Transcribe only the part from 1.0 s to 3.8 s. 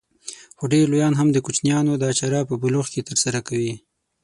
هم د کوچنيانو دا چاره په بلوغ کې ترسره کوي.